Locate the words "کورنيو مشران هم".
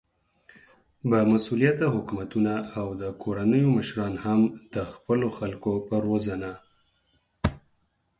3.21-4.41